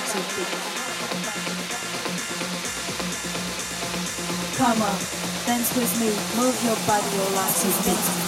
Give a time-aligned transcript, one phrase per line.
[0.00, 0.48] body, like to beat.
[4.56, 4.98] Come on,
[5.46, 6.08] dance with me,
[6.40, 8.19] move your body, like to beat.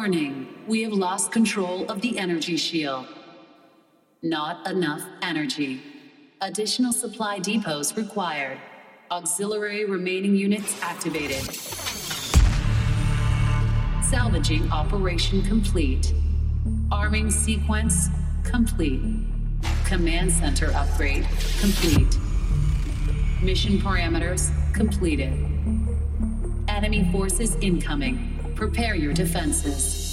[0.00, 3.06] Warning, we have lost control of the energy shield.
[4.22, 5.82] Not enough energy.
[6.40, 8.58] Additional supply depots required.
[9.10, 11.44] Auxiliary remaining units activated.
[14.02, 16.14] Salvaging operation complete.
[16.90, 18.08] Arming sequence
[18.42, 19.02] complete.
[19.84, 21.28] Command center upgrade
[21.60, 22.16] complete.
[23.42, 25.34] Mission parameters completed.
[26.68, 28.39] Enemy forces incoming.
[28.60, 30.09] Prepare your defenses.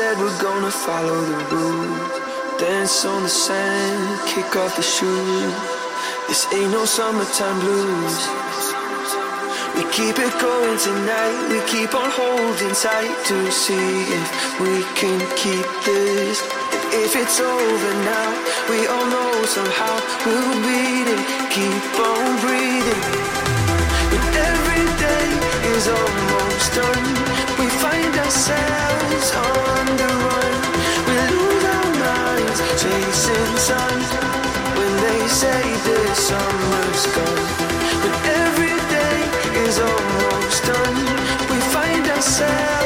[0.00, 2.12] Said we're gonna follow the rules.
[2.58, 5.54] Dance on the sand, kick off the shoes.
[6.26, 8.16] This ain't no summertime blues.
[9.76, 11.36] We keep it going tonight.
[11.52, 14.28] We keep on holding tight to see if
[14.64, 16.36] we can keep this.
[17.04, 18.30] If it's over now,
[18.70, 19.94] we all know somehow
[20.24, 21.22] we'll beat it.
[21.56, 23.02] Keep on breathing.
[24.12, 25.28] When every day
[25.74, 27.06] is almost done,
[27.60, 29.28] we find ourselves
[29.96, 30.54] the.
[31.06, 33.98] We lose our minds chasing sun.
[34.78, 37.48] When they say the summer's gone,
[38.02, 38.14] when
[38.44, 39.18] every day
[39.66, 40.98] is almost done,
[41.50, 42.79] we find ourselves